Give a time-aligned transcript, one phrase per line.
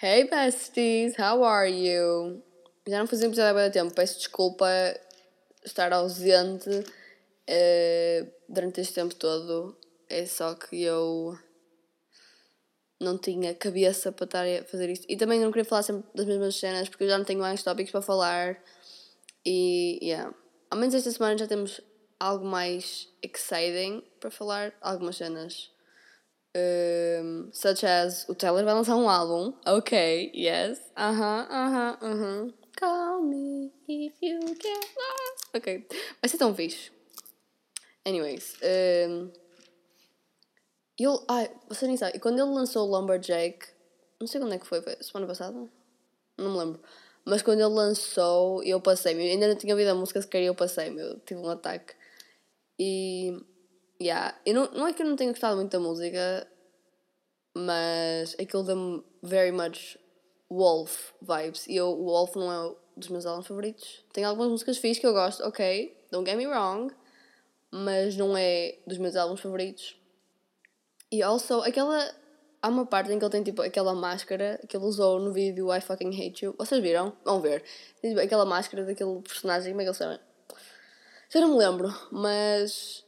[0.00, 2.40] Hey besties, how are you?
[2.86, 4.68] Já não um episódio há tempo, peço desculpa
[5.64, 9.76] estar ausente uh, durante este tempo todo.
[10.08, 11.36] É só que eu
[13.00, 15.04] não tinha cabeça para estar a fazer isto.
[15.08, 17.64] E também não queria falar sempre das mesmas cenas porque eu já não tenho mais
[17.64, 18.62] tópicos para falar.
[19.44, 20.32] E, yeah.
[20.70, 21.80] Ao menos esta semana já temos
[22.20, 25.72] algo mais exciting para falar, algumas cenas.
[27.22, 29.52] Um, such as o Taylor vai lançar um álbum.
[29.66, 30.80] Ok, yes.
[30.96, 32.54] Aham, aham, aham.
[32.78, 35.56] Call me if you get lost.
[35.56, 35.86] Ok,
[36.20, 36.90] vai ser tão fixe.
[38.06, 38.56] Anyways,
[39.08, 39.30] um,
[40.98, 41.18] ele.
[41.28, 42.18] Ai, você nem sabe.
[42.18, 43.66] Quando ele lançou o Lumberjack,
[44.20, 45.68] não sei quando é que foi, foi semana passada?
[46.36, 46.80] Não me lembro.
[47.24, 49.30] Mas quando ele lançou, eu passei-me.
[49.30, 51.00] Ainda não tinha ouvido a música sequer eu passei-me.
[51.00, 51.94] Eu tive um ataque.
[52.78, 53.38] E.
[54.00, 54.34] Yeah.
[54.46, 56.48] Eu não, não é que eu não tenha gostado muito da música,
[57.58, 59.98] mas aquilo deu-me very much
[60.48, 61.66] Wolf vibes.
[61.66, 64.04] E eu, o Wolf não é um dos meus álbuns favoritos.
[64.12, 66.92] Tem algumas músicas fixas que eu gosto, ok, don't get me wrong,
[67.70, 69.96] mas não é dos meus álbuns favoritos.
[71.10, 72.14] E also, aquela.
[72.60, 75.72] Há uma parte em que ele tem tipo aquela máscara que ele usou no vídeo
[75.72, 76.56] I Fucking Hate You.
[76.58, 77.12] Vocês viram?
[77.24, 77.62] Vão ver.
[78.02, 80.20] Tem tipo, aquela máscara daquele personagem, como é que ele chama?
[81.30, 83.04] Já não me lembro, mas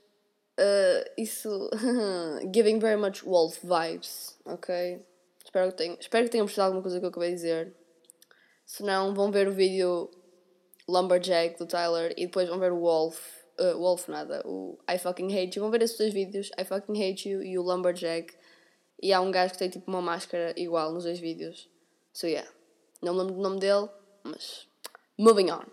[0.61, 1.71] uh, isso
[2.53, 5.05] giving very much wolf vibes, ok?
[5.45, 7.75] Espero que, tenham, espero que tenham alguma coisa que eu acabei de dizer.
[8.65, 10.11] Se não, vão ver o vídeo
[10.87, 13.19] Lumberjack do Tyler e depois vão ver o Wolf.
[13.59, 15.63] Uh, Wolf nada, o I fucking hate you.
[15.63, 18.33] Vão ver esses dois vídeos, I fucking hate you e o Lumberjack.
[19.03, 21.69] E há um gajo que tem tipo uma máscara igual nos dois vídeos.
[22.13, 22.49] So yeah.
[23.03, 23.89] Não me lembro do nome dele,
[24.23, 24.69] mas.
[25.19, 25.65] Moving on.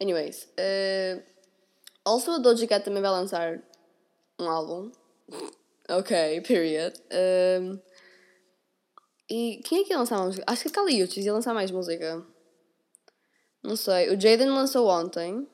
[0.00, 0.44] Anyways.
[0.58, 1.22] Uh,
[2.08, 3.62] also, a Doja Cat também vai lançar
[4.38, 4.90] um álbum.
[5.88, 6.94] ok, period.
[7.12, 7.78] Um,
[9.28, 10.44] e quem é que ia lançar música?
[10.46, 12.26] Acho que a Kali Uchis ia lançar mais música.
[13.62, 14.08] Não sei.
[14.08, 15.46] O Jaden lançou ontem.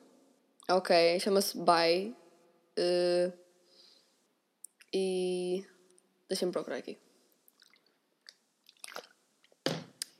[0.69, 2.15] Ok, chama-se Bye.
[2.79, 3.33] Uh,
[4.93, 5.65] e.
[6.29, 6.97] Deixa-me procurar aqui.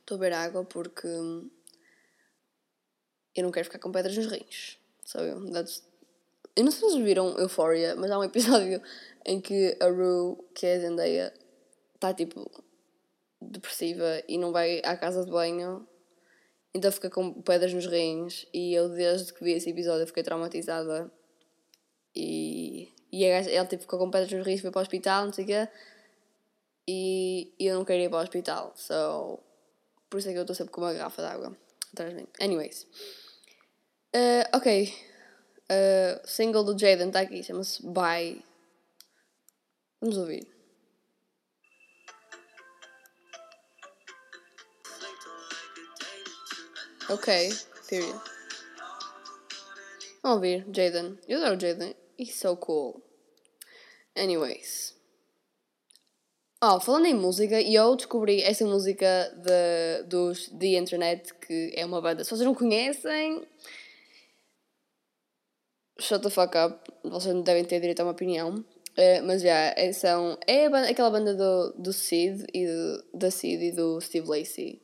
[0.00, 1.08] Estou a beber água porque
[3.34, 4.78] eu não quero ficar com pedras nos rins.
[5.04, 5.18] So,
[5.52, 5.82] that's...
[6.56, 8.80] Eu não sei se vocês viram Euphoria, mas há um episódio
[9.26, 11.34] em que a Rue, que é a Zendaya,
[11.94, 12.50] está tipo
[13.40, 15.86] depressiva e não vai à casa de banho,
[16.74, 18.46] então fica com pedras nos rins.
[18.54, 21.10] E eu, desde que vi esse episódio, fiquei traumatizada.
[22.14, 25.44] E, e ela tipo, ficou com pedras nos rins, foi para o hospital, não sei
[25.44, 25.68] o quê.
[26.88, 29.40] E, e eu não queria ir para o hospital, so.
[30.08, 31.56] Por isso é que eu estou sempre com uma garrafa de água
[31.92, 32.28] atrás de mim.
[32.40, 32.86] Anyways.
[34.14, 34.94] Uh, ok.
[35.68, 38.44] Uh, single do Jaden está aqui, chama-se Bye.
[40.00, 40.46] Vamos ouvir.
[47.08, 47.48] Ok,
[47.88, 48.20] period.
[50.22, 51.18] Vamos ouvir, Jaden.
[51.28, 51.94] Eu adoro Jaden.
[52.18, 53.02] He's so cool.
[54.16, 54.94] Anyways.
[56.62, 62.00] Oh, falando em música, eu descobri essa música de, dos The Internet, que é uma
[62.00, 62.24] banda.
[62.24, 63.46] Se vocês não conhecem,
[65.98, 68.64] shut the fuck up, vocês não devem ter direito a uma opinião.
[68.96, 73.04] Uh, mas já, yeah, é, são, é banda, aquela banda do, do Sid e do,
[73.12, 74.80] da Sid e do Steve Lacey.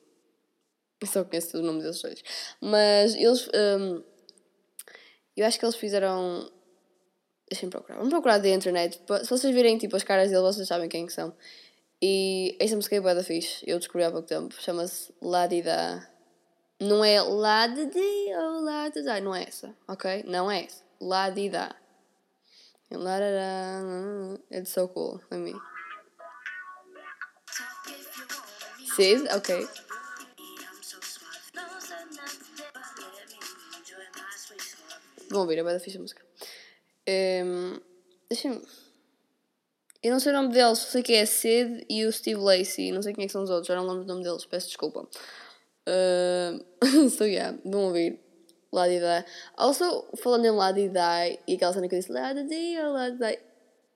[1.03, 2.23] Eu só conheço o nome desses dois.
[2.61, 3.49] Mas eles.
[3.49, 4.03] Um,
[5.37, 6.49] eu acho que eles fizeram.
[7.51, 7.97] Deixem-me procurar.
[7.97, 9.01] Vamos procurar da internet.
[9.25, 11.35] Se vocês virem tipo, as caras dele, vocês sabem quem que são.
[12.01, 13.65] E esta música é boa da fixe.
[13.67, 14.55] Eu descobri há pouco tempo.
[14.61, 16.09] Chama-se Ladida.
[16.81, 19.21] Não é Ladidi ou Ladida.
[19.21, 20.23] Não é essa, ok?
[20.25, 20.85] Não é essa.
[21.03, 21.75] Ladida.
[24.51, 25.21] It's so cool.
[25.31, 25.55] Let me.
[28.95, 29.69] Sid, ok.
[35.31, 36.23] Vão ouvir, é bem fixe a música.
[37.09, 37.81] Um,
[38.29, 38.63] Deixa-me.
[40.03, 42.93] Eu não sei o nome deles, sei que é Sid e o Steve Lacey.
[42.93, 44.69] Não sei quem é que são os outros, já não lembro o nome deles, peço
[44.69, 45.09] desculpa.
[45.89, 48.21] Uh, so yeah, vão ouvir.
[48.73, 49.25] Ladidai.
[49.57, 53.39] Also, falando em Ladidai e aquela cena que eu disse Ladidai, Ladidai.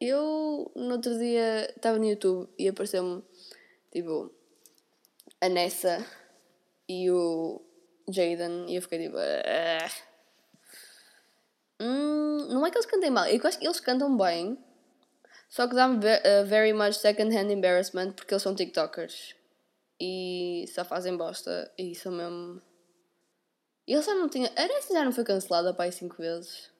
[0.01, 3.25] Eu, no outro dia, estava no YouTube e apareceu-me,
[3.91, 4.31] tipo,
[5.41, 6.05] a Nessa
[6.89, 7.61] e o
[8.09, 9.17] Jaden e eu fiquei tipo.
[9.17, 9.91] Uh,
[11.81, 14.59] hum, não é que eles cantem mal, eu acho que eles cantam bem,
[15.49, 19.35] só que dá-me uh, very much second-hand embarrassment porque eles são TikTokers
[20.01, 22.63] e só fazem bosta e são mesmo.
[23.87, 24.53] Ele só não tinha.
[24.57, 26.71] A Nessa já não foi cancelada pai cinco vezes.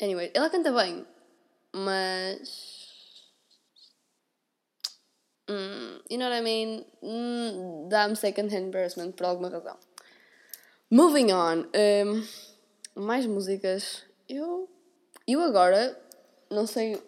[0.00, 1.06] Anyway, ela canta bem,
[1.72, 2.82] mas.
[5.48, 6.84] Mm, you know what I mean?
[7.02, 9.78] Mm, Dá-me second-hand embarrassment por alguma razão.
[10.90, 11.66] Moving on.
[11.74, 12.26] Um,
[12.94, 14.02] mais músicas.
[14.28, 14.68] Eu,
[15.26, 15.96] eu agora,
[16.50, 17.00] não sei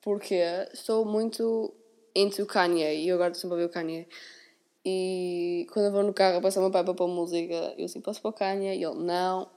[0.00, 1.74] porquê, estou muito
[2.14, 3.04] into Kanye.
[3.04, 4.08] E eu agora estou sempre a ver o Kanye.
[4.84, 8.00] E quando eu vou no carro passar o meu pai para pôr música, eu assim,
[8.00, 8.76] posso pôr Kanye?
[8.76, 9.48] E ele, não.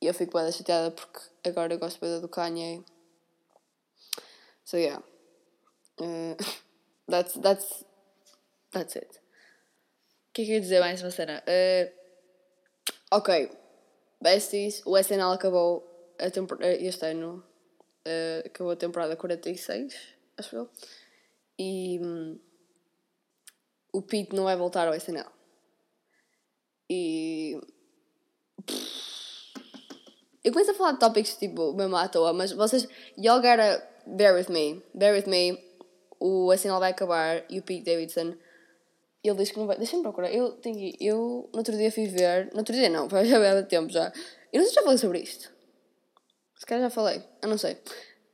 [0.00, 2.82] E eu fico bem chateada porque agora eu gosto bem do Kanye.
[4.64, 5.02] So yeah.
[6.00, 6.36] Uh,
[7.08, 7.84] that's, that's,
[8.72, 9.18] that's it.
[10.30, 11.42] O que é que eu ia dizer mais uma cena?
[11.46, 11.92] Uh,
[13.10, 13.50] ok.
[14.20, 17.44] Besties, o SNL acabou a este ano.
[18.06, 19.94] Uh, acabou a temporada 46,
[20.38, 20.70] acho eu.
[21.58, 22.38] E um,
[23.96, 25.30] o Pete não vai voltar ao SNL.
[26.90, 27.58] E.
[30.44, 32.86] Eu começo a falar de tópicos tipo mesmo à toa, mas vocês.
[33.16, 34.82] Y'all gotta bear with me.
[34.94, 35.58] Bear with me.
[36.20, 38.34] O SNL vai acabar e o Pete Davidson.
[39.24, 39.78] Ele diz que não vai.
[39.78, 40.30] Deixa-me procurar.
[40.30, 40.96] Eu tenho que.
[41.00, 42.50] Eu no outro dia fui ver.
[42.52, 44.12] No outro dia não, já há tempo já.
[44.52, 45.50] Eu não sei se já falei sobre isto.
[46.54, 47.22] Se calhar já falei.
[47.40, 47.78] Eu não sei.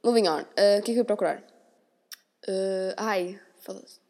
[0.03, 0.41] Moving on.
[0.41, 1.39] Uh, o que é que eu ia procurar?
[2.49, 4.02] Uh, ai, foda-se.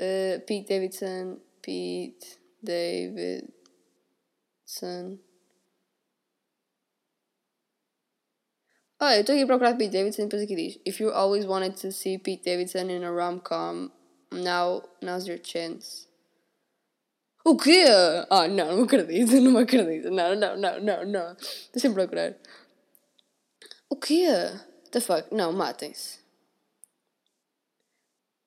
[0.00, 1.40] Uh, Pete Davidson.
[1.62, 3.46] Pete Davidson.
[8.98, 11.46] Ah, eu estou aqui a procurar Pete Davidson e depois aqui diz If you always
[11.46, 13.90] wanted to see Pete Davidson in a rom-com,
[14.32, 16.06] now, now's your chance.
[17.44, 17.84] O quê?
[18.28, 20.10] Ah, não, não acredito, não acredito.
[20.10, 21.36] Não, não, não, não, não.
[21.72, 22.34] Deixa-me procurar.
[23.88, 24.26] O quê?
[24.90, 25.32] The fuck?
[25.32, 26.18] Não, matem-se.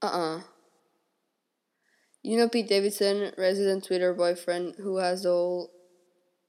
[0.04, 0.44] Uh-uh.
[2.30, 5.72] You know Pete Davidson, resident Twitter boyfriend, who has all.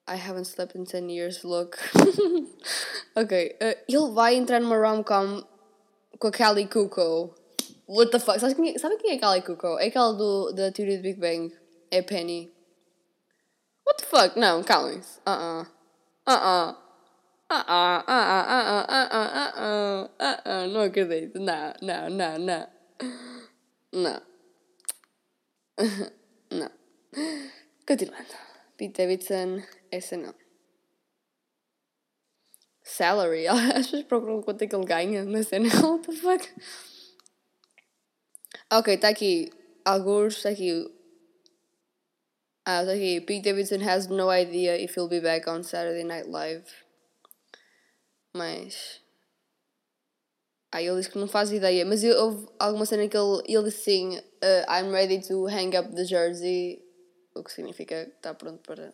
[0.07, 1.79] I haven't slept in 10 years look.
[3.17, 5.43] ok, uh, ele vai entrar numa rom-com
[6.19, 7.35] com a Callie Cuco.
[7.87, 8.39] What the fuck?
[8.39, 9.79] Sabe quem, sabe quem é Callie Cuco?
[9.79, 11.51] É aquela do, da teoria do Big Bang.
[11.91, 12.53] É Penny.
[13.87, 14.39] What the fuck?
[14.39, 15.19] Não, calem-se.
[15.27, 15.65] Uh-uh.
[16.29, 16.77] Uh-uh.
[17.51, 22.67] Uh-uh, uh-uh, uh-uh, uh-uh, uh-uh, uh-uh, não acredito, não, não, não, não,
[23.95, 24.30] não.
[26.51, 26.71] não.
[27.87, 28.35] Continuando.
[28.77, 30.35] Pete Davidson, essa não.
[32.83, 35.69] Salary, as pessoas procuram quanto é que ele ganha na cena.
[35.69, 36.49] What the fuck?
[38.73, 39.53] Ok, está aqui.
[39.85, 40.87] Alguns, está aqui.
[42.65, 43.21] Ah, está aqui.
[43.21, 46.65] Pete Davidson has no idea if he'll be back on Saturday Night Live.
[48.35, 49.01] Mas.
[50.73, 51.85] Ah, ele disse que não faz ideia.
[51.85, 55.77] Mas eu, houve alguma cena que ele, ele disse assim: uh, I'm ready to hang
[55.77, 56.83] up the jersey
[57.35, 58.93] o que significa que está pronto para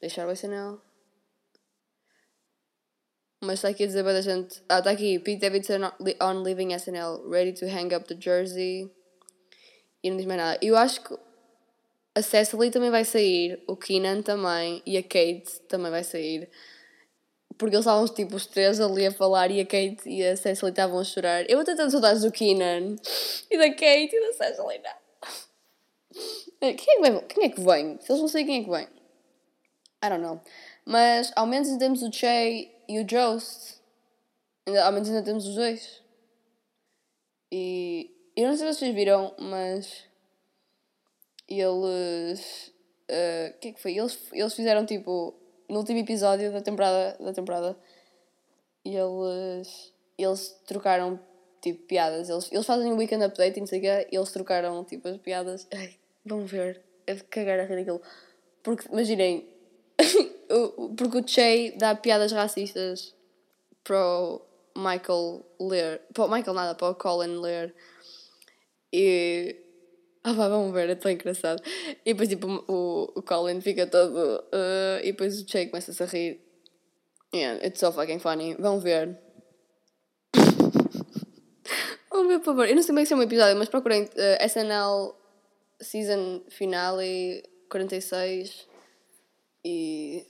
[0.00, 0.80] deixar o SNL.
[3.40, 4.62] Mas está aqui a dizer para a gente.
[4.68, 5.18] Ah, está aqui.
[5.18, 8.90] Pete Davidson on leaving SNL, ready to hang up the jersey.
[10.02, 10.58] E não diz mais nada.
[10.62, 11.16] Eu acho que
[12.14, 16.48] a Cecily também vai sair, o Keenan também e a Kate também vai sair.
[17.58, 20.70] Porque eles estavam tipo os três ali a falar e a Kate e a Cecily
[20.70, 21.48] estavam a chorar.
[21.50, 22.96] Eu ter tantas saudades do Keenan
[23.50, 25.02] e da Kate e da Cecily, não.
[26.60, 27.98] Quem é que, vai, quem é que vem?
[28.00, 28.88] Se eles não sei quem é que vem.
[30.04, 30.40] I don't know.
[30.84, 33.80] Mas ao menos ainda temos o Che e o Jost.
[34.66, 36.02] Ao menos ainda temos os dois.
[37.50, 40.04] E eu não sei se vocês viram, mas
[41.48, 42.72] eles.
[43.08, 43.98] O uh, que é que foi?
[43.98, 45.34] Eles, eles fizeram tipo.
[45.72, 47.16] No último episódio da temporada.
[47.18, 47.74] Da temporada
[48.84, 49.90] eles.
[50.18, 51.18] Eles trocaram
[51.62, 52.28] tipo piadas.
[52.28, 54.08] Eles, eles fazem o weekend update não sei o quê.
[54.12, 55.66] Eles trocaram tipo as piadas.
[55.72, 56.82] Ai, Vão ver.
[57.06, 58.02] É de cagar a rir aquilo.
[58.62, 59.48] Porque, imaginem,
[60.96, 63.14] porque o Che dá piadas racistas
[63.82, 64.42] para o
[64.76, 66.02] Michael ler.
[66.12, 67.74] Para o Michael nada, para o Colin ler.
[68.92, 69.56] E.
[70.24, 71.60] Ah, vá, vamos ver, é tão engraçado.
[72.04, 74.44] E depois, tipo, o, o Colin fica todo.
[74.52, 76.40] Uh, e depois o Che começa a rir.
[77.34, 78.54] Yeah, it's so fucking funny.
[78.54, 79.18] Vão ver.
[82.10, 82.68] Vamos ver, por favor.
[82.68, 85.14] Eu não sei como é se chama o episódio, mas procurem uh, SNL
[85.82, 88.68] season finale 46
[89.64, 90.26] e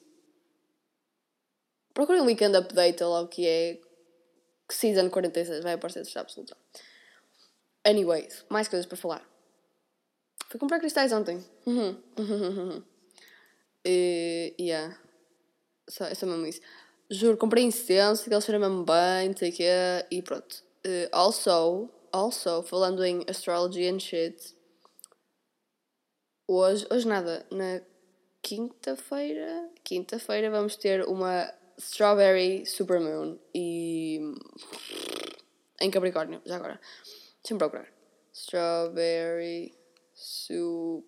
[1.92, 3.80] procurem um weekend update lá o que é
[4.70, 6.56] season 46 vai aparecer de absoluta
[7.84, 9.31] anyways mais coisas para falar
[10.52, 11.42] fui comprar cristais ontem.
[13.84, 14.96] E yeah.
[15.88, 16.60] Só, é só mesmo isso.
[17.10, 20.62] Juro comprei incenso que eles cheiram mesmo bem não sei o quê e pronto.
[20.86, 24.54] Uh, also also falando em astrology and shit
[26.46, 27.80] Hoje, hoje nada, na
[28.42, 34.20] quinta-feira, quinta-feira vamos ter uma Strawberry Supermoon e
[35.80, 36.78] em Capricórnio, já agora.
[37.42, 37.88] Deixa-me procurar.
[38.34, 39.74] Strawberry
[40.22, 41.02] Super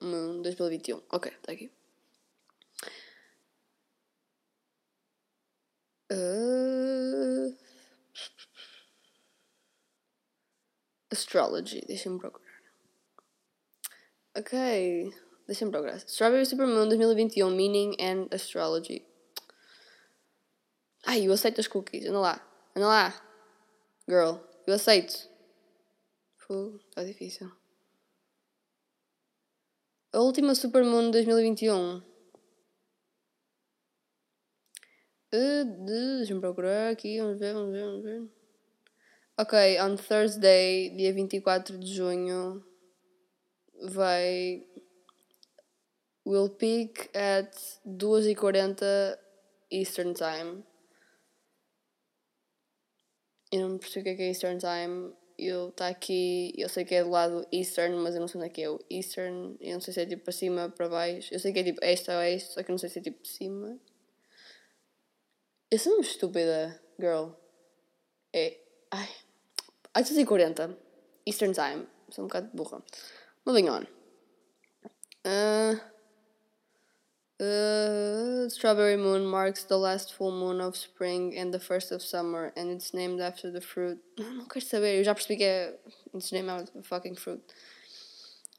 [0.00, 1.02] Moon 2021.
[1.12, 1.70] Ok, está aqui.
[6.10, 7.54] Uh...
[11.12, 12.62] Astrology, deixa-me procurar.
[14.36, 15.12] Ok,
[15.46, 15.98] deixa-me procurar.
[16.06, 19.04] Strawberry Supermoon 2021, Meaning and Astrology.
[21.04, 22.40] Ai, eu aceito as cookies, anda lá,
[22.74, 23.14] anda lá.
[24.08, 25.29] Girl, eu aceito.
[26.50, 27.48] Fogo, está difícil.
[30.12, 32.02] A última Supermoon 2021.
[35.32, 38.28] Uh, Deixa-me procurar aqui, vamos ver, vamos ver, vamos ver.
[39.38, 42.66] Ok, on Thursday, dia 24 de junho,
[43.92, 44.66] vai.
[46.26, 47.54] Will peak at
[47.86, 49.16] 2h40
[49.70, 50.64] Eastern Time.
[53.52, 55.19] Eu não percebo o é, que é Eastern Time.
[55.42, 58.50] Eu tá aqui, eu sei que é do lado Eastern, mas eu não sei onde
[58.50, 59.56] é que é o Eastern.
[59.58, 61.32] Eu não sei se é tipo para cima, para baixo.
[61.32, 63.02] Eu sei que é tipo este ou oeste, só que eu não sei se é
[63.02, 63.78] tipo cima.
[65.70, 67.30] Eu sou uma estúpida, girl.
[68.34, 68.58] É.
[68.90, 69.08] Ai.
[69.94, 70.76] Às 2h40
[71.24, 71.88] Eastern Time.
[72.10, 72.82] Sou um bocado burra.
[73.46, 73.86] Moving on.
[75.24, 75.80] Uh,
[77.40, 82.52] uh, Strawberry Moon marks the last full moon of spring and the first of summer,
[82.56, 83.98] and it's named after the fruit.
[84.18, 85.74] Não quero saber, eu já percebi que é.
[86.14, 87.40] It's named after the fucking fruit.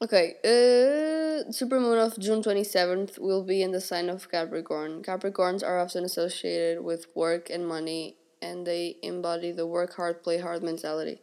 [0.02, 5.02] Okay, uh, super moon of June 27th will be in the sign of Capricorn.
[5.02, 10.38] Capricorns are often associated with work and money and they embody the work hard, play
[10.38, 11.22] hard mentality.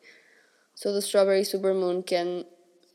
[0.76, 2.46] So the strawberry supermoon can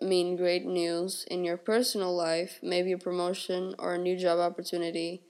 [0.04, 5.22] mean great news in your personal life, maybe a promotion or a new job opportunity,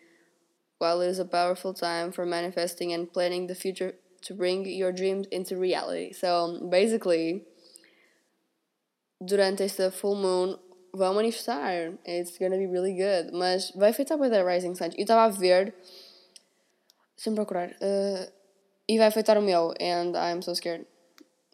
[0.79, 4.93] while it is a powerful time for manifesting and planning the future to bring your
[4.93, 6.13] dreams into reality.
[6.13, 7.45] So basically,
[9.25, 10.59] durante esta full moon,
[10.95, 11.99] vão manifestar.
[12.05, 13.33] It's gonna be really good.
[13.33, 14.91] Mas vai afetar bem da Rising Sun.
[14.97, 15.75] Eu estava a ver.
[17.17, 17.71] Deixa-me procurar.
[17.81, 18.31] Uh,
[18.89, 19.73] e vai afetar o meu.
[19.81, 20.87] And I'm so scared.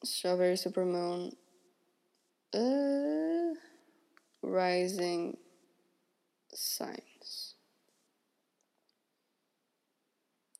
[0.03, 1.33] Strawberry Supermoon.
[2.53, 3.55] Uh,
[4.43, 5.37] rising
[6.53, 7.55] signs.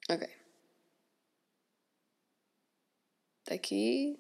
[0.09, 0.29] Ok.
[3.45, 4.19] Daqui.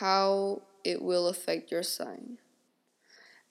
[0.00, 2.38] How it will affect your sign.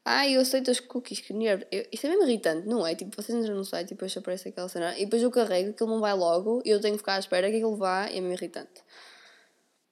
[0.06, 1.66] Ah, eu aceito as cookies, que nervo.
[1.72, 2.96] Eu, isto é mesmo irritante, não é?
[2.96, 5.90] Tipo, vocês entram no site e depois aparece aquela cena e depois eu carrego, aquilo
[5.90, 8.22] não vai logo e eu tenho que ficar à espera que aquilo vá e é
[8.22, 8.82] mesmo irritante.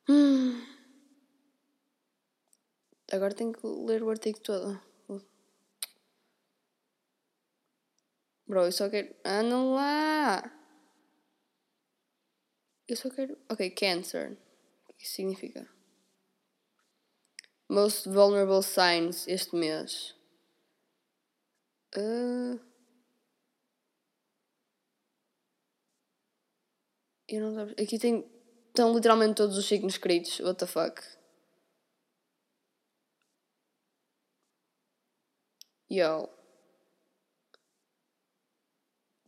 [0.08, 0.75] Hum.
[3.12, 4.82] Agora tenho que ler o artigo todo.
[8.48, 9.16] Bro, eu só quero.
[9.44, 10.44] Não lá!
[12.88, 13.38] Eu só quero.
[13.50, 14.38] Ok, Cancer.
[14.88, 15.68] O que isso significa?
[17.68, 20.16] Most Vulnerable Signs este mês.
[21.98, 22.60] Uh...
[27.28, 27.64] Eu não.
[27.72, 28.30] Aqui tem.
[28.68, 30.40] Estão literalmente todos os signos escritos.
[30.40, 31.02] What the fuck?
[35.88, 36.30] Yo.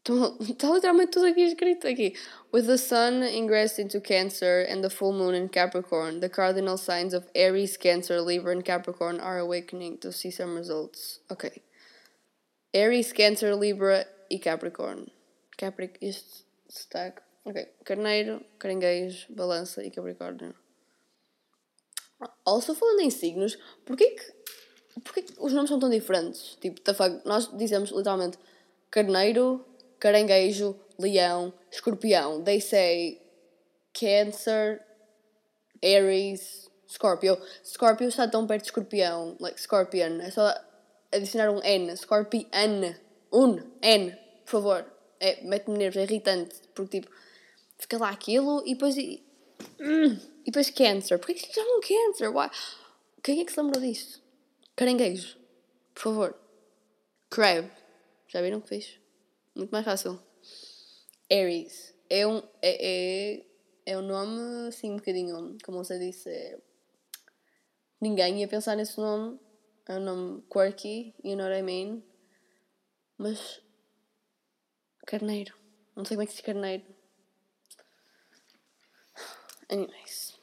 [0.08, 2.16] Está literalmente tudo aqui escrito aqui.
[2.52, 7.14] With the sun ingressed into Cancer and the full moon in Capricorn, the cardinal signs
[7.14, 11.20] of Aries, Cancer, Libra, and Capricorn are awakening to see some results.
[11.30, 11.62] Ok.
[12.74, 15.12] Aries, Cancer, Libra e Capricorn.
[15.58, 17.22] Capric, este stack.
[17.46, 17.68] Ok.
[17.84, 20.56] Carneiro, Caranguejo, Balança e Capricórnio.
[22.46, 24.34] Also, falando em signos, porquê que,
[25.04, 26.58] porquê que os nomes são tão diferentes?
[26.62, 28.38] Tipo, fuck, nós dizemos literalmente
[28.90, 29.66] Carneiro,
[30.00, 32.44] caranguejo, leão, escorpião.
[32.44, 33.22] They say
[33.94, 34.82] Cancer,
[35.84, 37.38] Aries, Scorpio.
[37.64, 40.20] Scorpio está tão perto de escorpião, like Scorpion.
[40.22, 40.54] É só
[41.12, 41.96] adicionar um N.
[41.98, 42.46] Scorpion.
[43.32, 43.62] Un.
[43.82, 44.18] N.
[44.46, 44.86] Por favor.
[45.20, 46.56] É, mete-me nervos, é irritante.
[46.74, 47.14] Porque tipo,
[47.78, 48.96] fica lá aquilo e depois.
[48.98, 49.24] E,
[49.80, 51.20] hum, e depois Cancer.
[51.20, 52.36] Porquê que chamam Cancer?
[52.36, 52.50] Why?
[53.24, 54.27] Quem é que se lembrou disto?
[54.78, 55.40] Caranguejo.
[55.96, 56.40] Por favor.
[57.32, 57.68] Crab.
[58.28, 59.00] Já viram que fiz?
[59.56, 60.22] Muito mais fácil.
[61.32, 61.96] Aries.
[62.08, 63.46] É um, é, é,
[63.88, 66.60] é um nome, assim, um bocadinho, como você disse, é...
[68.00, 69.40] ninguém ia pensar nesse nome.
[69.88, 72.04] É um nome quirky, you know what I mean?
[73.18, 73.60] Mas.
[75.08, 75.56] Carneiro.
[75.96, 76.86] Não sei como é que se diz carneiro.
[79.72, 80.37] Anyways.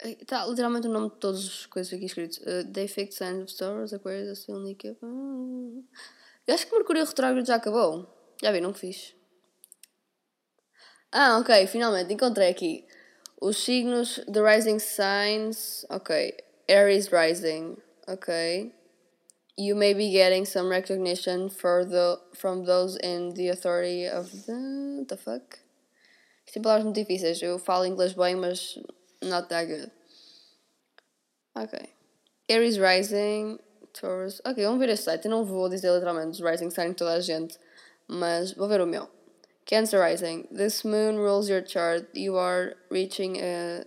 [0.00, 2.38] Está literalmente o nome de todas as coisas aqui escritas.
[2.38, 4.96] Uh, They Fake Signs of Stars, Aquarius, Aston, Nika.
[5.02, 5.84] Uh,
[6.46, 8.06] eu acho que Mercúrio Retrógrado já acabou.
[8.40, 9.14] Já viram que fiz?
[11.10, 12.86] Ah, ok, finalmente encontrei aqui.
[13.40, 16.36] Os signos, the rising signs, ok.
[16.68, 17.76] Aries rising,
[18.06, 18.72] ok.
[19.56, 25.04] You may be getting some recognition for the, from those in the authority of the,
[25.08, 25.58] the fuck?
[26.46, 27.42] Isto tem palavras muito difíceis.
[27.42, 28.78] Eu falo inglês bem, mas
[29.22, 29.90] not that good.
[31.56, 31.88] Ok.
[32.48, 33.58] Aries rising,
[33.92, 34.40] Taurus.
[34.44, 35.24] Ok, vamos ver este site.
[35.24, 37.58] Eu não vou dizer literalmente os rising sign toda a gente,
[38.06, 39.08] mas vou ver o meu.
[39.66, 40.48] Cancer rising.
[40.50, 42.08] This moon rules your chart.
[42.14, 43.84] You are reaching a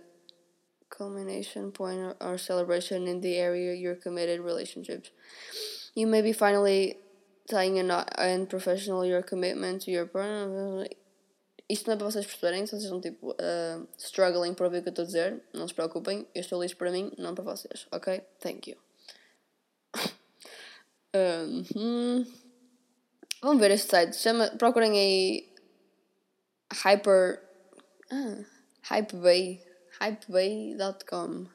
[0.90, 5.10] culmination point or celebration in the area your committed relationships.
[5.94, 6.98] You may be finally
[7.50, 10.86] tying a knot and professional your commitment to your partner.
[11.72, 14.82] Isto não é para vocês perceberem, se vocês estão tipo uh, struggling para ouvir o
[14.82, 17.44] que eu estou a dizer, não se preocupem, eu estou listo para mim, não para
[17.44, 18.20] vocês, ok?
[18.40, 18.76] Thank you.
[21.16, 22.26] um, hum.
[23.40, 25.50] Vamos ver este site, chama, procurem aí
[26.84, 27.42] Hyper.
[28.10, 28.44] Ah,
[28.90, 29.64] Hypebay.
[29.98, 31.46] Hypebay.com.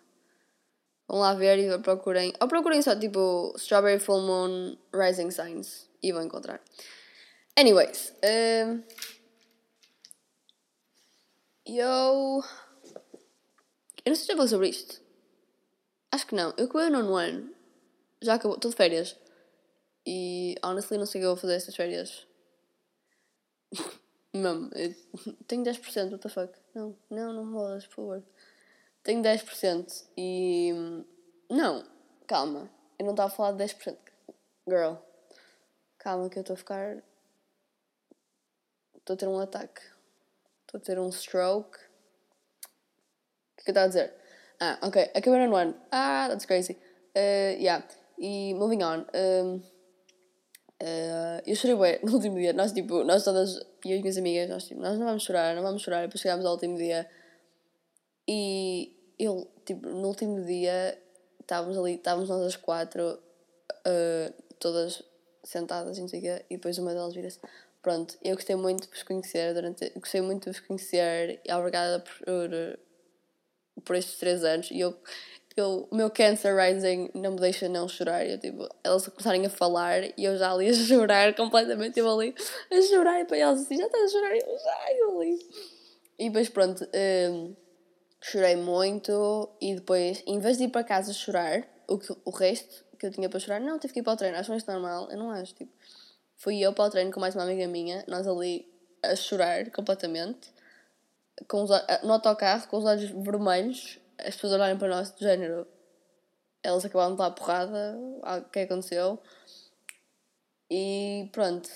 [1.07, 2.33] Vão lá ver e procurem.
[2.41, 6.59] Ou procurem só tipo Strawberry Full Moon Rising Signs e vão encontrar.
[7.55, 8.15] Anyways.
[8.23, 8.83] Uh,
[11.67, 12.43] eu.
[14.05, 15.01] Eu não sei se já falei sobre isto.
[16.11, 16.53] Acho que não.
[16.57, 17.53] Eu acabei o nono ano.
[18.21, 18.55] Já acabou.
[18.55, 19.15] Estou de férias.
[20.05, 22.25] E honestly não sei o que eu vou fazer estas férias.
[24.33, 24.69] Eu
[25.47, 26.53] tenho 10%, what the fuck?
[26.75, 28.23] Não, não, não rolas, por favor.
[29.01, 30.71] Tenho 10% e.
[31.49, 31.83] Não,
[32.27, 32.69] calma.
[32.99, 33.97] Eu não estava a falar de 10%.
[34.67, 34.95] Girl,
[35.97, 37.03] calma que eu estou a ficar.
[38.95, 39.81] Estou a ter um ataque.
[40.67, 41.77] Estou a ter um stroke.
[41.77, 44.13] O que é que eu estava a dizer?
[44.59, 45.11] Ah, ok.
[45.15, 45.73] Acabei no ano.
[45.91, 46.73] Ah, that's crazy.
[47.15, 47.87] Uh, yeah.
[48.19, 49.05] E moving on.
[49.15, 49.61] Um,
[50.79, 52.53] Uh, eu chorei bem no último dia.
[52.53, 55.55] Nós, tipo, nós todas, eu e as minhas amigas, nós, tipo, nós não vamos chorar,
[55.55, 56.01] não vamos chorar.
[56.01, 57.09] Depois chegámos ao último dia
[58.27, 60.95] e eu, tipo, no último dia
[61.41, 63.17] estávamos ali, estávamos nós as quatro,
[63.87, 65.01] uh, todas
[65.43, 67.39] sentadas, não sei o quê, e depois uma delas vira-se.
[67.81, 71.99] Pronto, eu gostei muito de vos conhecer, durante, gostei muito de vos conhecer e obrigada
[71.99, 72.49] por,
[73.83, 74.69] por estes três anos.
[74.71, 74.97] E eu
[75.57, 78.25] eu, o meu Cancer Rising não me deixa não chorar.
[78.25, 81.99] Eu, tipo, elas começarem a falar e eu já ali a chorar completamente.
[81.99, 82.33] Eu ali
[82.71, 84.35] a chorar e para elas assim, já estás a chorar?
[84.35, 85.39] Eu já, eu ali.
[86.19, 86.87] E depois, pronto,
[87.31, 87.55] um,
[88.21, 92.85] chorei muito e depois, em vez de ir para casa chorar, o, que, o resto
[92.99, 94.37] que eu tinha para chorar, não, tive que ir para o treino.
[94.37, 95.09] Acham isto normal?
[95.09, 95.71] Eu não acho, tipo.
[96.37, 98.71] Fui eu para o treino com mais uma amiga minha, nós ali
[99.03, 100.53] a chorar completamente,
[101.47, 101.69] com os,
[102.03, 105.67] no autocarro, com os olhos vermelhos, as pessoas olharem para nós do género.
[106.61, 109.19] Elas acabaram de dar porrada, o que aconteceu?
[110.69, 111.69] E pronto.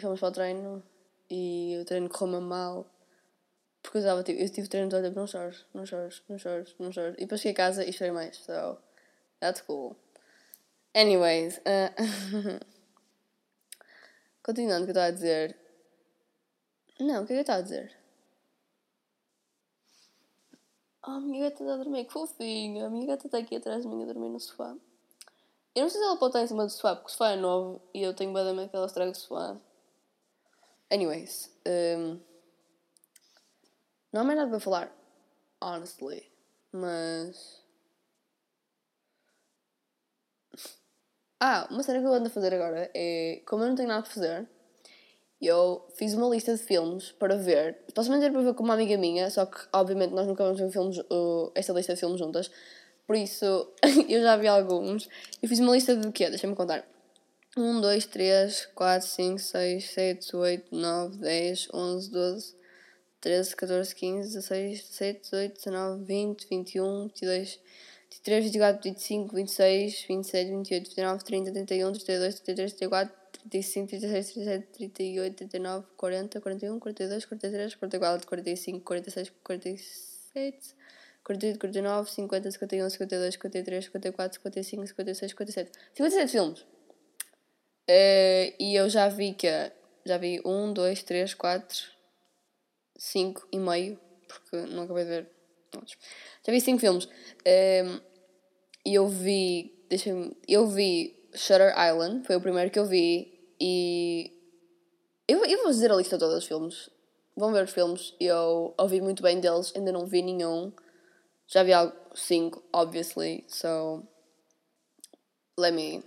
[0.00, 0.82] Fomos para o treino
[1.28, 2.86] e o treino correu-me mal.
[3.82, 6.74] Porque eu estava tipo, eu tive treino todo tempo, não chores, não chores, não chores,
[6.78, 7.14] não chores.
[7.16, 8.78] E depois cheguei a casa e chorei mais, so
[9.40, 9.96] that's cool.
[10.94, 12.60] Anyways, uh,
[14.44, 15.58] continuando o que eu estava a dizer.
[17.00, 17.96] Não, o que é que eu estava a dizer?
[21.06, 22.86] Oh, a minha gata está a dormir, que fofinha.
[22.86, 24.76] A minha gata está aqui atrás de mim a dormir no sofá.
[25.74, 27.36] Eu não sei se ela pode estar em cima do sofá, porque o sofá é
[27.36, 29.56] novo e eu tenho medo que ela estrague o sofá.
[30.90, 32.20] Anyways, um,
[34.12, 34.96] não há mais nada para falar,
[35.60, 36.30] honestly,
[36.70, 37.63] mas.
[41.40, 43.42] Ah, uma cena que eu ando a fazer agora é.
[43.46, 44.48] Como eu não tenho nada para fazer,
[45.40, 47.78] eu fiz uma lista de filmes para ver.
[47.88, 50.70] Supostamente era para ver com uma amiga minha, só que obviamente nós nunca vamos ver
[50.70, 52.50] filmes, uh, esta lista de filmes juntas.
[53.06, 53.44] Por isso,
[54.08, 55.08] eu já vi alguns.
[55.42, 56.30] Eu fiz uma lista de quê?
[56.30, 56.84] Deixa-me contar.
[57.56, 62.56] 1, 2, 3, 4, 5, 6, 7, 8, 9, 10, 11, 12,
[63.20, 67.60] 13, 14, 15, 16, 17, 18, 19, 20, 21, 22,
[68.24, 73.14] 23, 24, 25, 26, 27, 28, 29, 30, 31, 32, 33, 34,
[73.50, 80.74] 35, 36, 37, 38, 39, 40, 41, 42, 43, 44, 45, 46, 47,
[81.22, 85.70] 48, 49, 50, 51, 52, 53, 54, 55, 56, 57.
[85.94, 86.60] 57 filmes.
[87.86, 89.48] Uh, e eu já vi que
[90.06, 91.78] já vi 1, 2, 3, 4,
[92.96, 95.30] 5 e meio, porque não acabei de ver.
[96.46, 97.04] Já vi 5 filmes.
[97.04, 98.13] Uh,
[98.84, 100.10] e eu vi, deixa
[100.46, 104.32] eu vi Shutter Island, foi o primeiro que eu vi e
[105.26, 106.90] eu, eu vou dizer a lista toda dos filmes.
[107.36, 108.14] Vão ver os filmes.
[108.20, 110.72] Eu ouvi muito bem deles, ainda não vi nenhum.
[111.46, 113.44] Já vi algo, cinco, obviously.
[113.48, 114.06] So,
[115.58, 116.02] let me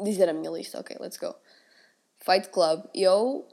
[0.00, 0.80] dizer a minha lista.
[0.80, 1.34] Ok, let's go.
[2.18, 2.84] Fight Club.
[2.94, 3.46] Eu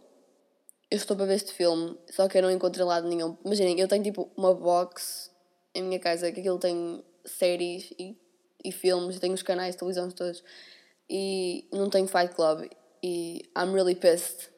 [0.91, 3.37] eu estou para ver este filme, só que eu não encontro em lado nenhum.
[3.43, 5.31] Imaginem, eu tenho tipo uma box
[5.73, 8.17] em minha casa que aquilo tem séries e,
[8.63, 10.43] e filmes, tenho os canais de televisão todos
[11.09, 12.69] e não tenho Fight Club
[13.03, 14.49] e I'm really pissed.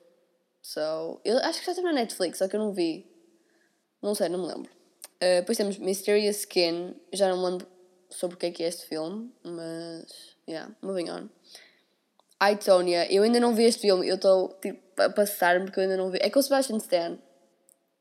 [0.61, 3.09] So, eu acho que já está na Netflix, só que eu não vi.
[4.01, 4.71] Não sei, não me lembro.
[5.15, 7.67] Uh, depois temos Mysterious Skin, já não me lembro
[8.09, 10.35] sobre o que é que é este filme, mas.
[10.47, 11.29] Yeah, moving on.
[12.41, 15.83] I, Tonya, eu ainda não vi este filme, eu estou tipo, a passar-me porque eu
[15.83, 16.19] ainda não vi.
[16.21, 17.17] É com o Sebastian Stan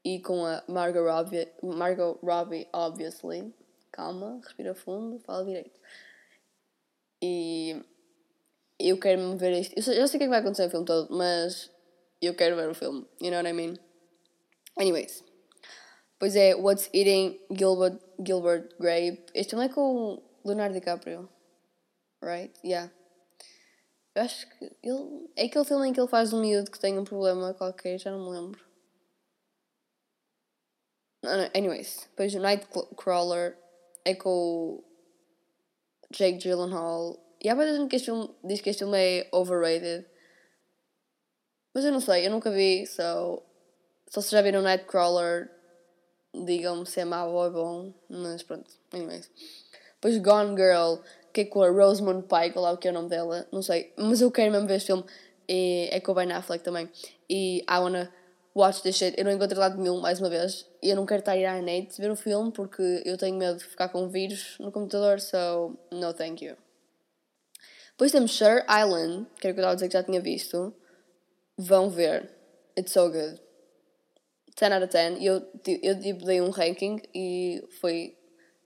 [0.05, 3.53] e com a Margot Robbie, Margot Robbie, obviously.
[3.97, 5.81] Calma, respira fundo, fala direito.
[7.23, 7.83] E
[8.79, 9.75] eu quero me ver isto.
[9.75, 11.71] Eu já sei o que, é que vai acontecer no filme todo, mas
[12.21, 13.07] eu quero ver o filme.
[13.23, 13.79] You know what I mean?
[14.79, 15.25] Anyways.
[16.19, 19.25] Pois é, What's Eating Gilbert, Gilbert Grape.
[19.33, 21.27] Este filme é com Leonardo DiCaprio.
[22.23, 22.53] Right?
[22.63, 22.93] Yeah.
[24.15, 25.31] Eu acho que ele.
[25.37, 28.11] É aquele filme em que ele faz um miúdo que tem um problema qualquer, já
[28.11, 28.61] não me lembro.
[31.55, 33.59] Anyways, depois o Nightcrawler
[34.07, 34.85] é com o
[36.11, 37.19] Jake Gyllenhaal.
[37.43, 40.07] E há muita gente que este filme diz que este filme é overrated.
[41.75, 43.43] Mas eu não sei, eu nunca vi, so.
[44.09, 45.51] Só se já viram Nightcrawler,
[46.33, 47.93] digam-me se é mau ou é bom.
[48.09, 49.31] Mas pronto, anyways.
[49.95, 51.03] Depois Gone Girl
[51.37, 53.61] que é com a Rosamund Pike, ou lá o que é o nome dela, não
[53.61, 55.05] sei, mas eu quero mesmo ver este filme,
[55.47, 56.89] e é com o Ben Affleck também,
[57.29, 58.11] e I wanna
[58.57, 61.21] watch this shit, eu não encontrei lado nenhum, mais uma vez, e eu não quero
[61.21, 64.09] estar a ir à net ver o filme, porque eu tenho medo de ficar com
[64.09, 66.57] vírus no computador, so, no thank you.
[67.91, 70.75] Depois temos Shutter Island, que era que eu estava a dizer que já tinha visto,
[71.59, 72.31] vão ver,
[72.79, 73.41] it's so good.
[74.55, 75.37] 10 out of 10, e eu,
[75.83, 78.17] eu, eu dei um ranking, e foi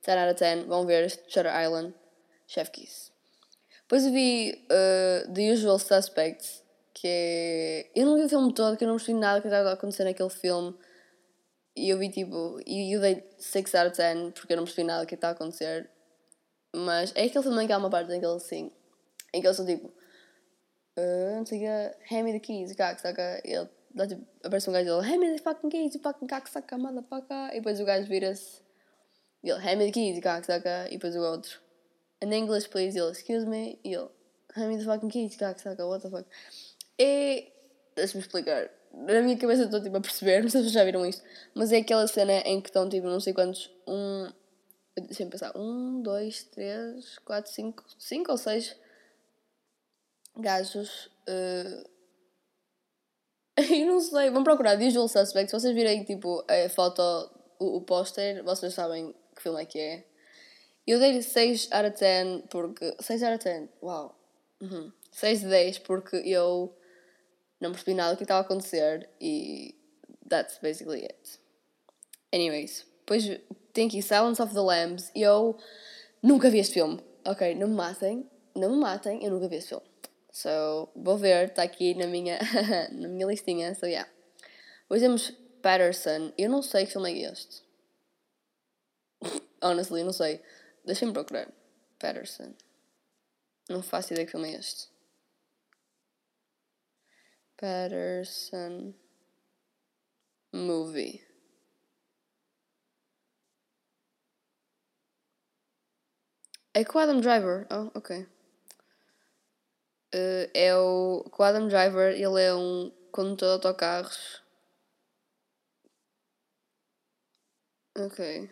[0.04, 1.94] 10 out of 10, vão ver Shutter Island.
[2.50, 3.12] Chef Kiss.
[3.82, 6.64] Depois vi uh, The Usual Suspects,
[7.00, 7.90] que é.
[7.94, 10.04] Eu não vi o filme todo, que eu não percebi nada que estava a acontecer
[10.04, 10.76] naquele filme.
[11.76, 12.60] E eu vi tipo.
[12.66, 15.36] E eu dei 6 out of 10 porque eu não percebi nada que estava a
[15.36, 15.90] acontecer.
[16.74, 18.70] Mas é aquele filme em que há uma parte em que assim.
[19.32, 19.88] Em que eles são tipo.
[20.98, 22.14] Uh, não sei o que.
[22.14, 23.40] Hand me the keys, caca, saca?
[23.44, 24.26] Ele dá tipo.
[24.44, 25.08] Aparece um gajo e ele.
[25.08, 27.50] Hand me the fucking keys, you fucking caca, saca, motherfucker.
[27.52, 28.60] E depois o gajo vira-se.
[29.42, 29.60] E ele.
[29.60, 30.86] Hand me the keys, caca, saca?
[30.88, 31.70] E depois o outro
[32.22, 32.96] in English, please.
[32.96, 33.78] Ele, excuse me.
[33.84, 34.10] E ele,
[34.54, 36.26] hand me the fucking keys, caca, saca, what the fuck.
[37.00, 37.50] E,
[37.96, 38.68] deixa-me explicar.
[38.92, 41.22] Na minha cabeça estou tipo a perceber, não sei se vocês já viram isto,
[41.54, 44.28] mas é aquela cena em que estão tipo não sei quantos, um,
[45.00, 48.76] deixa-me pensar, um, dois, três, quatro, cinco, cinco ou seis
[50.36, 51.06] gajos.
[51.26, 51.88] Uh,
[53.72, 55.50] eu não sei, vão procurar Visual Suspect.
[55.50, 57.00] Se vocês virem tipo a foto,
[57.58, 60.04] o, o póster, vocês sabem que filme é que é.
[60.86, 62.94] Eu dei-lhe 6 out of 10 porque.
[63.00, 64.14] 6 out of 10, uau!
[64.60, 64.92] Uhum.
[65.12, 66.76] 6 de 10 porque eu
[67.60, 69.74] não percebi nada do que estava a acontecer e.
[70.28, 71.40] That's basically it.
[72.32, 73.40] Anyways, depois
[73.72, 75.58] tem aqui Silence of the Lambs e eu
[76.22, 77.02] nunca vi este filme.
[77.24, 79.86] Ok, não me matem, não me matem, eu nunca vi este filme.
[80.32, 82.38] So, vou ver, está aqui na minha,
[82.92, 84.08] na minha listinha, so yeah.
[84.82, 87.62] Depois temos Patterson, eu não sei que filme é este.
[89.60, 90.40] Honestly, não sei.
[90.84, 91.48] Deixem-me procurar.
[91.98, 92.54] Patterson.
[93.68, 94.88] Não faço ideia que filme é este.
[97.60, 98.94] Patterson.
[100.50, 101.22] Movie.
[106.72, 107.66] É com Adam Driver.
[107.70, 108.26] Oh, ok.
[110.14, 111.24] Uh, é o.
[111.30, 114.42] Com Adam Driver, ele é um condutor de autocarros.
[117.96, 118.50] Ok.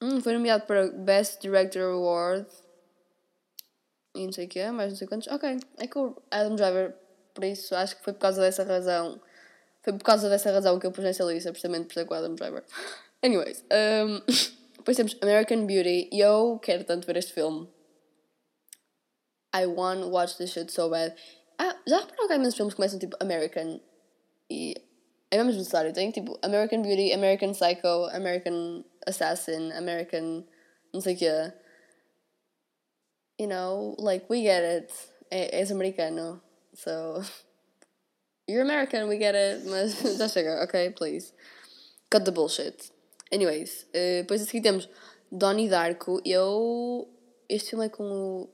[0.00, 2.46] Hum, foi nomeado para Best Director Award.
[4.16, 5.28] E não sei o que mais não sei quantos.
[5.28, 6.94] Ok, é com o Adam Driver,
[7.34, 9.20] por isso acho que foi por causa dessa razão.
[9.82, 12.16] Foi por causa dessa razão que eu pus nessa lista, precisamente por ser com o
[12.16, 12.64] Adam Driver.
[13.22, 14.20] Anyways, um,
[14.78, 17.68] depois temos American Beauty e eu quero tanto ver este filme.
[19.54, 21.14] I want to watch this shit so bad.
[21.58, 23.80] Ah, já repararam que há imensos filmes que começam tipo American
[24.50, 24.74] e
[25.30, 25.92] é mesmo necessário.
[25.92, 30.44] Tem tipo American Beauty, American Psycho, American assassin, American,
[30.92, 31.52] não sei o quê.
[33.38, 34.92] You know, like, we get it.
[35.30, 36.40] És americano.
[36.74, 37.22] So,
[38.46, 39.66] you're American, we get it.
[39.66, 40.90] Mas já chega, ok?
[40.90, 41.32] Please.
[42.10, 42.90] Cut the bullshit.
[43.32, 44.88] Anyways, uh, depois a seguir temos
[45.30, 46.20] Donnie Darko.
[46.24, 47.08] Eu.
[47.48, 48.48] Este filme é com o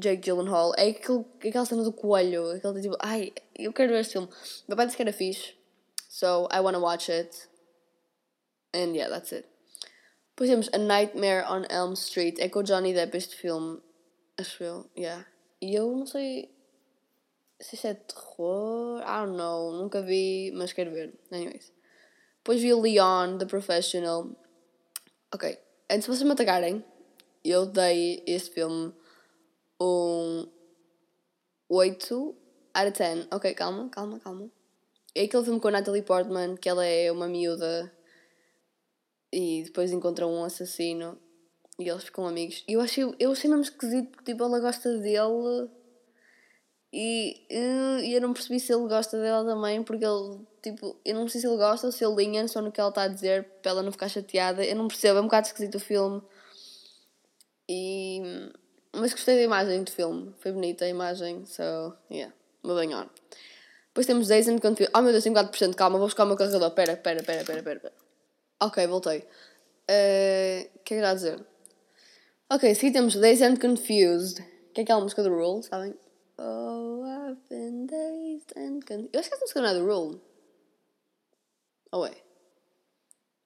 [0.00, 0.74] Jake Gyllenhaal.
[0.76, 2.50] É aquele, aquela cena do coelho.
[2.50, 4.28] Aquele tipo, ai, eu quero ver este filme.
[4.68, 5.54] Meu pai disse que era fixe.
[6.08, 7.48] So, I wanna watch it.
[8.74, 9.46] And yeah, that's it.
[10.30, 12.38] Depois temos A Nightmare on Elm Street.
[12.38, 13.80] É com o Johnny Depp este filme.
[14.42, 15.24] Acho eu, yeah.
[15.60, 16.52] E eu não sei.
[17.60, 19.00] Se isto é terror.
[19.02, 19.72] I don't know.
[19.72, 21.14] Nunca vi, mas quero ver.
[21.30, 21.72] Anyways.
[22.38, 24.36] Depois vi Leon, The Professional.
[25.32, 25.56] Ok.
[25.88, 26.84] Antes de vocês me atacarem,
[27.44, 28.92] eu dei este filme
[29.80, 30.48] um
[31.68, 32.36] 8
[32.74, 33.28] out of 10.
[33.30, 34.50] Ok, calma, calma, calma.
[35.14, 37.92] É aquele filme com a Natalie Portman, que ela é uma miúda
[39.32, 41.16] e depois encontra um assassino
[41.86, 42.64] e eles ficam amigos.
[42.66, 45.68] E eu achei, eu achei mesmo esquisito porque tipo, ela gosta dele
[46.92, 51.26] e, e eu não percebi se ele gosta dela também porque ele, tipo, eu não
[51.28, 53.44] sei se ele gosta ou se ele linha só no que ela está a dizer
[53.62, 54.64] para ela não ficar chateada.
[54.64, 56.22] Eu não percebo, é um bocado esquisito o filme.
[57.68, 58.20] E,
[58.94, 63.08] mas gostei da imagem do filme, foi bonita a imagem, so yeah, moving on.
[63.88, 64.90] Depois temos and Confused.
[64.94, 66.70] Oh meu Deus, tenho 4%, calma, vou buscar o meu carregador.
[66.70, 67.92] Pera, pera, pera, pera, pera.
[68.60, 69.18] Ok, voltei.
[69.18, 69.24] O uh,
[69.84, 71.44] que é que era a dizer?
[72.54, 75.94] Ok, seguinte temos Days and Confused, que é aquela música do Rule, sabem?
[76.36, 79.08] Oh, I've been dazed and confused.
[79.10, 80.20] Eu acho que essa música não é do Rule.
[81.92, 82.14] Oh, é.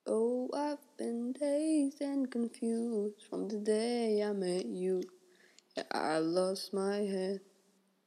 [0.08, 5.02] Oh, I've been dazed and confused from the day I met you.
[5.92, 7.42] I lost my head.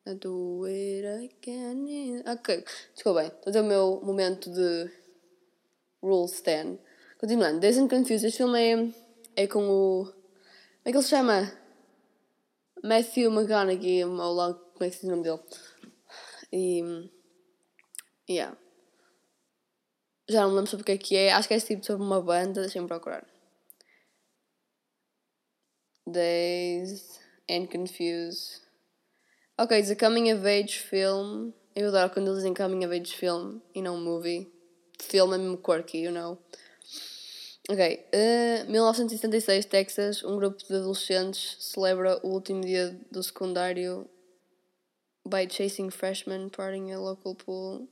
[0.06, 2.24] I do it again.
[2.28, 3.32] Ok, desculpa bem.
[3.32, 4.92] Estou a ter o meu momento de
[6.04, 6.78] Rule Stan.
[7.18, 8.28] Continuando, Dazed and Confused.
[8.28, 8.94] Este filme
[9.38, 10.19] é, é com o.
[10.90, 11.52] É que ele se chama?
[12.84, 15.40] Matthew McConaughey, ou lá, como é que se diz o nome dele?
[16.52, 17.12] E.
[18.28, 18.58] Yeah.
[20.28, 21.32] Já não me lembro sobre o que é que é.
[21.32, 22.62] Acho que é tipo sobre uma banda.
[22.62, 23.24] Deixem-me procurar.
[26.08, 28.64] Dazed and Confused.
[29.60, 31.54] Ok, a coming of age film.
[31.76, 34.52] Eu adoro quando eles dizem coming of age film e não movie.
[35.00, 36.44] Film é mesmo quirky, you know.
[37.72, 37.80] Ok,
[38.16, 44.10] uh, 1976, Texas, um grupo de adolescentes celebra o último dia do secundário
[45.24, 47.88] by chasing freshmen partying a local pool.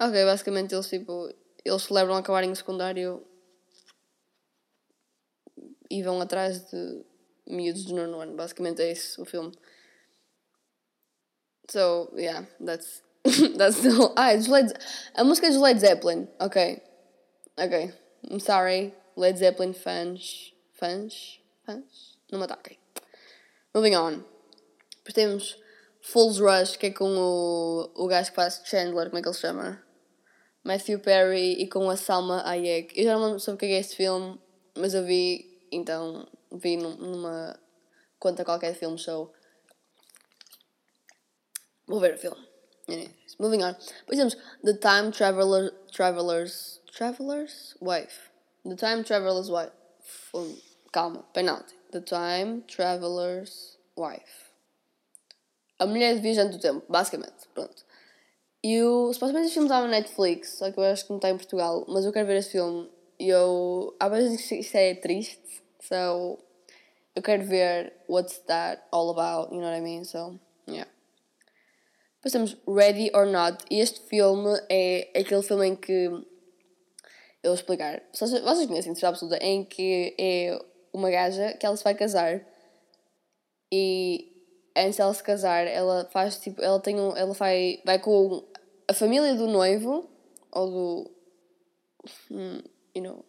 [0.00, 1.30] Ok, basicamente eles tipo
[1.62, 3.22] eles celebram acabarem o secundário
[5.90, 7.04] e vão atrás de
[7.46, 8.34] miúdos do nono ano.
[8.34, 9.52] Basicamente é isso o filme.
[11.70, 13.02] So, yeah, that's
[13.58, 14.14] that's the whole.
[14.16, 14.72] Ah, it's Led,
[15.14, 16.26] a música é de Led Zeppelin.
[16.40, 16.82] Ok.
[17.58, 18.03] Ok.
[18.30, 18.92] I'm sorry.
[19.16, 20.52] Led Zeppelin fans.
[20.72, 21.40] Fans?
[21.64, 22.18] Fans?
[22.30, 22.78] Não me ataquem.
[23.74, 24.24] Moving on.
[24.98, 25.58] Depois temos
[26.00, 29.34] Fool's Rush, que é com o, o gajo que faz Chandler, como é que ele
[29.34, 29.82] se chama?
[30.62, 32.98] Matthew Perry e com a Salma Hayek.
[32.98, 34.40] Eu já não lembro sobre o que é este filme,
[34.76, 37.58] mas eu vi, então, vi numa
[38.18, 39.32] conta qualquer de film show.
[41.86, 42.53] Vou ver o filme.
[42.88, 43.76] Anyways, moving on.
[44.00, 48.30] Depois temos The Time Traveler, Traveler's Traveler's Wife.
[48.64, 49.72] The Time Traveler's Wife.
[50.34, 50.56] Um,
[50.92, 51.74] calma, penalty.
[51.92, 54.52] The Time Traveler's Wife.
[55.78, 57.48] A mulher viajante do tempo, basicamente.
[57.54, 57.84] Pronto.
[58.62, 61.28] E o, supostamente este filme estava na Netflix, só que eu acho que não está
[61.30, 62.90] em Portugal, mas eu quero ver esse filme.
[63.18, 63.94] E eu.
[64.00, 66.38] Há vezes que isto é triste, so.
[67.14, 70.04] Eu quero ver what's that all about, you know what I mean?
[70.04, 70.40] So.
[72.24, 76.04] Depois temos Ready or Not, e este filme é aquele filme em que.
[77.42, 78.02] Eu vou explicar.
[78.14, 80.58] Vocês, vocês conhecem, de absoluta, em que é
[80.90, 82.40] uma gaja que ela se vai casar
[83.70, 84.32] e
[84.74, 88.42] antes dela se casar, ela faz tipo, ela tem um, ela vai, vai com
[88.88, 90.08] a família do noivo,
[90.50, 91.10] ou do.
[92.30, 92.60] Hmm,
[92.94, 93.22] you know.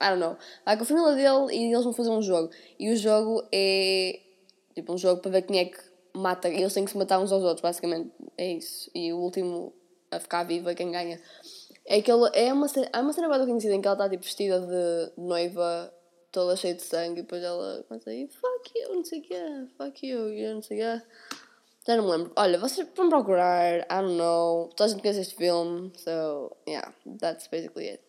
[0.00, 0.36] I don't know.
[0.64, 2.52] Vai com a família dele e eles vão fazer um jogo.
[2.78, 4.20] E o jogo é.
[4.72, 5.83] Tipo, um jogo para ver quem é que
[6.14, 6.48] mata.
[6.48, 8.10] Eles têm que se matar uns aos outros, basicamente.
[8.38, 8.90] É isso.
[8.94, 9.72] E o último
[10.10, 11.20] a ficar vivo é quem ganha.
[11.86, 14.24] É que ele, é uma, é uma cena bem conhecida em que ela está tipo,
[14.24, 15.92] vestida de noiva,
[16.32, 19.22] toda cheia de sangue, e depois ela começa a ir fuck you, não sei o
[19.22, 21.02] quê, fuck you, e não sei o quê.
[21.86, 22.32] Já não me lembro.
[22.36, 24.70] Olha, vocês vão procurar, I don't know.
[24.74, 28.02] Toda a gente conhece este filme, so yeah, that's basically it.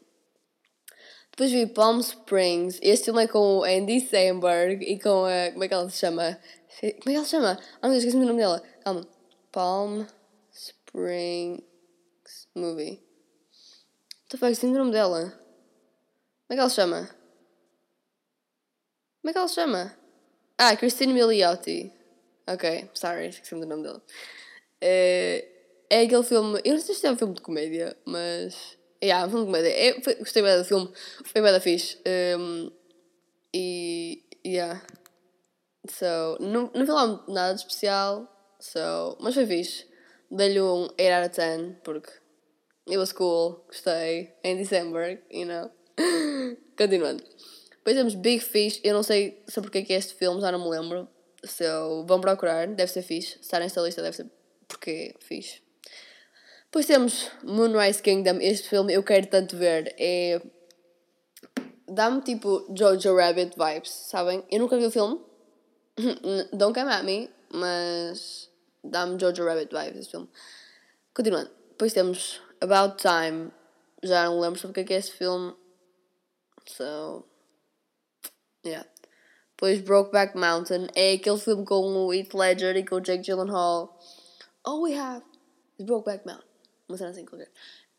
[1.32, 2.80] Depois vi Palm Springs.
[2.82, 5.52] Este filme é com o Andy Samberg e com a.
[5.52, 6.40] Como é que ela se chama?
[6.80, 7.60] Como é que ela se chama?
[7.82, 8.62] Ah, meu Deus, esqueci o nome dela.
[8.84, 9.08] Calma.
[9.52, 10.06] Palm
[10.52, 11.64] Springs
[12.54, 13.02] Movie.
[14.24, 15.32] What the fuck, o nome dela.
[16.48, 17.10] Como é que ela se chama?
[19.22, 19.98] Como é que ela se chama?
[20.58, 21.92] Ah, Christine Milioti.
[22.48, 24.02] Ok, sorry, esqueci-me do nome dela.
[24.82, 25.48] É,
[25.90, 26.62] é aquele filme.
[26.64, 28.78] Eu não sei se é um filme de comédia, mas.
[29.02, 30.16] É, yeah, um filme de comédia.
[30.20, 30.92] Gostei bem do filme,
[31.24, 31.98] foi bem da fixe.
[32.38, 32.72] Um,
[33.54, 34.24] e.
[34.46, 34.82] Yeah.
[35.90, 38.28] So, não, não vi lá nada de especial,
[38.60, 39.86] so, mas foi fixe.
[40.32, 42.12] Dei-lhe um 8 out of 10, porque
[42.88, 44.34] it was cool, gostei.
[44.44, 45.72] Em December, you know.
[46.78, 47.24] Continuando.
[47.72, 50.42] Depois temos Big Fish, eu não sei sobre o que é, que é este filme,
[50.42, 51.08] já não me lembro.
[51.44, 53.38] So, vão procurar, deve ser fixe.
[53.40, 54.26] Estar nesta lista deve ser
[54.68, 55.62] porque fiz.
[56.66, 58.40] Depois temos Moonrise Kingdom.
[58.42, 59.96] Este filme eu quero tanto ver.
[59.98, 60.42] É.
[61.88, 64.44] Dá-me tipo Jojo Rabbit vibes, sabem?
[64.52, 65.20] Eu nunca vi o filme.
[66.52, 68.50] Don't come at me, mas
[68.84, 70.30] dá-me Jojo Rabbit vibes este filme.
[71.14, 71.50] Continuando.
[71.70, 73.52] Depois temos About Time.
[74.04, 75.56] Já não lembro sobre o que é, é esse filme.
[76.68, 77.26] So.
[78.66, 78.88] Yeah.
[79.52, 80.88] Depois Brokeback Mountain.
[80.96, 83.98] É aquele filme com o Heath Ledger e com o Jake Gyllenhaal.
[84.66, 85.24] All we have
[85.80, 86.48] is Brokeback Mountain.
[86.90, 87.52] Uma cena assim qualquer.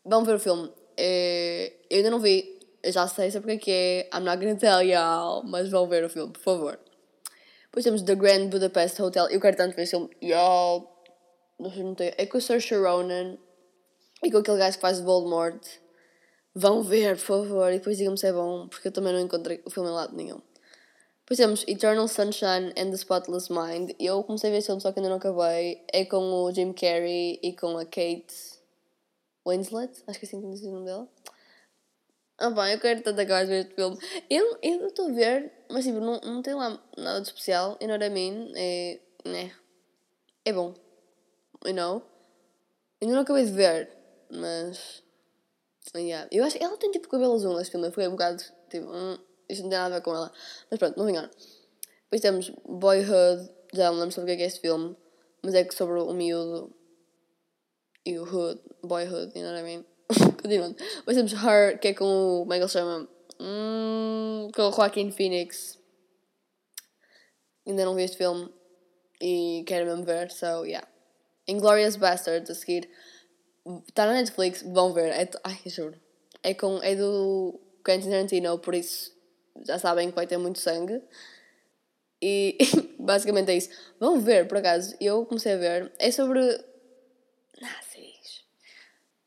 [0.05, 0.71] Vamos ver o filme.
[0.95, 2.59] É, eu ainda não vi.
[2.83, 4.09] Eu já sei sobre o que é.
[4.13, 5.43] I'm not gonna tell y'all.
[5.43, 6.79] Mas vão ver o filme, por favor.
[7.77, 9.27] Depois temos The Grand Budapest Hotel.
[9.27, 10.09] Eu quero tanto ver esse filme.
[10.19, 10.91] Y'all.
[11.59, 12.11] Não sei, não tenho.
[12.17, 13.37] É com o Saoirse Ronan.
[14.23, 15.63] E com aquele gajo que faz Voldemort.
[16.55, 17.71] Vão ver, por favor.
[17.71, 18.67] E depois digam-me se é bom.
[18.67, 20.41] Porque eu também não encontrei o filme em lado nenhum.
[21.19, 23.91] Depois temos Eternal Sunshine and the Spotless Mind.
[23.99, 25.85] Eu comecei a ver esse filme, só que ainda não acabei.
[25.93, 28.57] É com o Jim Carrey e com a Kate
[29.47, 31.07] Winslet, acho que é assim que diz o nome dela.
[32.39, 33.97] Ah pá, eu quero tanto acabar de ver este filme.
[34.29, 37.77] Eu estou a ver, mas tipo, não, não tem lá nada de especial.
[37.81, 38.51] You know what I mean?
[38.55, 38.99] É.
[39.25, 39.51] Né.
[40.45, 40.73] É bom.
[41.65, 42.03] You know?
[43.01, 43.89] Ainda não acabei de ver,
[44.29, 45.03] mas.
[45.95, 46.27] Yeah.
[46.31, 47.87] Eu acho que ela tem tipo cabelo azul neste filme.
[47.87, 48.87] Eu fiquei um bocado tipo.
[48.87, 49.17] Hum,
[49.49, 50.31] isto não tem nada a ver com ela.
[50.69, 51.29] Mas pronto, não me engano.
[52.03, 53.49] Depois temos Boyhood.
[53.73, 54.95] Já não lembro sobre o que é, é este filme.
[55.43, 56.77] Mas é que sobre o miúdo
[58.07, 59.85] e o Hood, Boyhood, you know what I mean?
[60.07, 60.75] Continuando.
[60.75, 62.39] Depois temos Her, que é com o.
[62.39, 63.09] Como é que ele chama?
[63.39, 65.77] Hum, com o Joaquin Phoenix.
[67.65, 68.49] Ainda não vi este filme
[69.21, 70.87] e quero mesmo ver, so yeah.
[71.47, 72.89] Inglorious Bastards a seguir.
[73.87, 75.11] Está na Netflix, vão ver.
[75.11, 75.99] É, ai, juro.
[76.41, 79.11] É, com, é do Quentin Tarantino, por isso
[79.65, 81.01] já sabem que vai ter muito sangue.
[82.21, 82.57] E
[82.99, 83.69] basicamente é isso.
[83.99, 84.95] Vão ver, por acaso.
[84.99, 85.91] Eu comecei a ver.
[85.99, 86.39] É sobre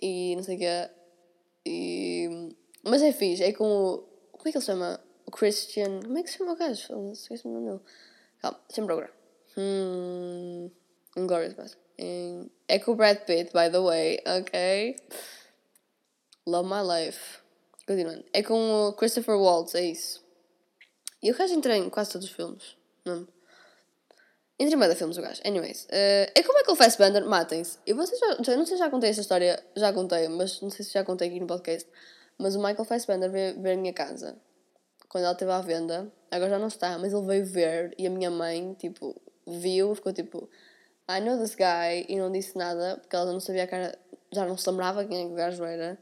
[0.01, 0.91] e não sei o quê.
[1.67, 2.57] E...
[2.83, 3.99] Mas é fixe, é com o.
[4.33, 5.01] Como é que ele chama?
[5.27, 6.01] O Christian.
[6.01, 7.13] Como é que se chama o gajo?
[7.13, 7.81] Esqueci o nome dele.
[8.41, 9.13] Calma, deixa-me procurar.
[9.57, 10.71] Hum.
[11.17, 11.81] Inglorious Bastard.
[12.67, 14.97] É com o Brad Pitt, by the way, ok?
[16.47, 17.41] Love My Life.
[17.87, 18.25] Continuando.
[18.33, 20.25] É com o Christopher Waltz, é isso.
[21.23, 22.77] E o gajo entra em quase todos os filmes.
[23.05, 23.29] Não?
[24.61, 25.41] Entre meio filmes o gajo.
[25.43, 25.85] Anyways.
[25.85, 27.79] Uh, é como é que o Fassbender matem-se.
[27.87, 30.85] E vocês já, não sei se já contei essa história, já contei, mas não sei
[30.85, 31.89] se já contei aqui no podcast.
[32.37, 34.37] Mas o Michael Fassbender veio ver a minha casa
[35.09, 36.13] quando ela esteve à venda.
[36.31, 40.13] Agora já não está, mas ele veio ver e a minha mãe, tipo, viu, ficou
[40.13, 40.47] tipo,
[41.09, 43.99] I know this guy e não disse nada porque ela não sabia a cara,
[44.31, 45.99] já não se lembrava quem é que o gajo era.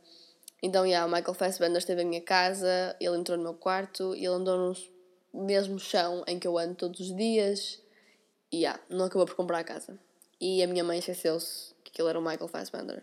[0.61, 4.27] Então, yeah, o Michael Fassbender esteve em minha casa, ele entrou no meu quarto e
[4.27, 7.81] ele andou no mesmo chão em que eu ando todos os dias
[8.53, 9.99] e yeah, não acabou por comprar a casa.
[10.41, 13.03] E a minha mãe esqueceu-se que aquilo era o Michael Fassbender.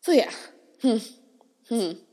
[0.00, 0.34] So yeah.
[1.70, 1.96] Hum.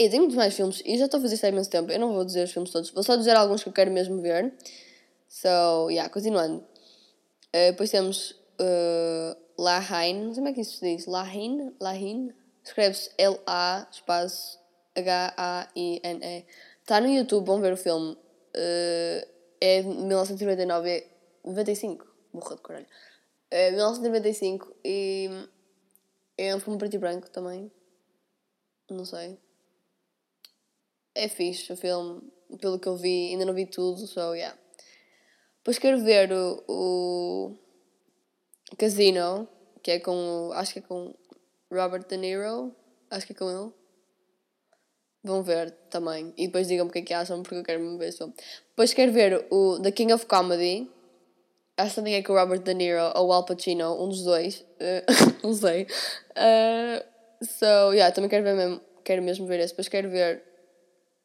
[0.00, 0.80] E tem muitos mais filmes.
[0.86, 1.92] E já estou a fazer isto há imenso tempo.
[1.92, 2.88] Eu não vou dizer os filmes todos.
[2.88, 4.50] Vou só dizer alguns que eu quero mesmo ver.
[5.28, 6.64] So, yeah, continuando.
[7.54, 10.24] Uh, depois temos uh, Lahain.
[10.24, 11.04] Não sei como é que isso se diz.
[11.04, 11.74] Lahain?
[11.78, 12.32] Lahain?
[12.64, 14.58] Escreve-se L-A, espaço
[14.96, 16.46] H-A-I-N-E.
[16.80, 18.12] Está no YouTube, vão ver o filme.
[18.56, 19.28] Uh,
[19.60, 21.06] é de 1999,
[21.44, 22.86] 95, burra de caralho.
[23.50, 25.28] É 1995 e
[26.38, 27.70] é um filme preto e branco também.
[28.88, 29.38] Não sei.
[31.14, 32.22] É fixe o filme,
[32.60, 34.56] pelo que eu vi, ainda não vi tudo, so yeah.
[35.58, 37.54] Depois quero ver o,
[38.72, 39.48] o Casino,
[39.82, 41.14] que é com, acho que é com
[41.70, 42.74] Robert De Niro,
[43.10, 43.79] acho que é com ele.
[45.22, 46.32] Vão ver também.
[46.36, 48.32] E depois digam-me o que é que acham, porque eu quero me ver esse filme.
[48.70, 50.90] Depois quero ver o The King of Comedy.
[51.76, 54.60] Acho também é com o Robert De Niro ou o Al Pacino, um dos dois.
[54.80, 55.86] Uh, não sei.
[56.32, 57.04] Uh,
[57.44, 58.80] so, yeah, também quero ver mesmo.
[59.04, 59.72] Quero mesmo ver esse.
[59.72, 60.42] Depois quero ver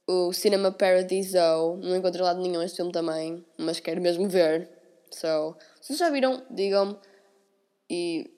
[0.07, 1.37] o Cinema Paradiso.
[1.81, 4.69] Não encontrei lado nenhum este filme também, mas quero mesmo ver.
[5.11, 6.97] So, se já viram, digam-me.
[7.89, 8.29] E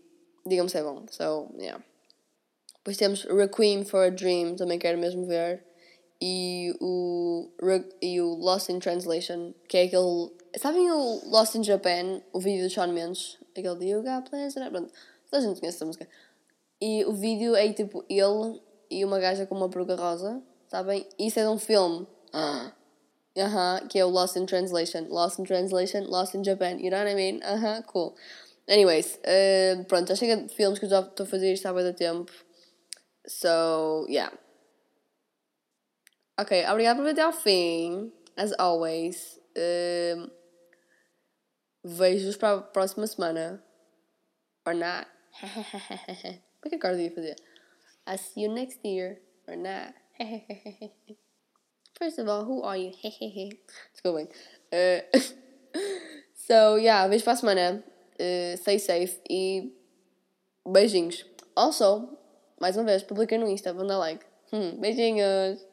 [0.45, 1.05] digam-me se é bom.
[1.09, 1.83] So, yeah.
[2.87, 5.61] Depois temos Requiem for a Dream, também quero mesmo ver.
[6.21, 7.51] E o,
[8.01, 10.31] e o Lost in Translation, que é aquele.
[10.55, 13.37] Sabem o Lost in Japan, o vídeo do Shawn Mendes?
[13.51, 14.89] Aquele de You Got Plans, pronto.
[15.29, 16.07] Toda a gente conhece essa música.
[16.79, 21.05] E o vídeo é tipo ele e uma gaja com uma peruca rosa, sabem?
[21.19, 22.07] Isso é de um filme.
[22.31, 22.71] Ah.
[23.35, 25.07] Uh -huh, que é o Lost in Translation.
[25.09, 26.79] Lost in Translation, Lost in Japan.
[26.79, 27.39] You know what I mean?
[27.39, 28.15] Uh -huh, cool.
[28.69, 31.73] Anyways, uh, pronto, já chega de filmes que eu já estou a fazer isto há
[31.73, 32.46] muito tempo.
[33.27, 34.31] So, yeah.
[36.39, 38.11] Ok, obrigada por até ao fim.
[38.35, 39.39] As always.
[39.55, 40.29] Uh,
[41.83, 43.63] Vejo-vos para a próxima semana.
[44.67, 45.07] or not.
[45.41, 47.35] Como é que a Cardi ia fazer?
[48.05, 49.93] I'll see you next year or not.
[51.97, 52.91] First of all, who are you?
[53.95, 54.27] Desculpem.
[54.71, 54.99] Uh,
[56.35, 57.83] so, yeah, vejo para a semana.
[58.19, 59.71] Uh, stay safe e
[60.65, 61.23] beijinhos.
[61.55, 62.16] Also,
[62.59, 64.25] mais uma vez, publiquem no Insta, vão dar like.
[64.53, 65.66] Hum, beijinhos!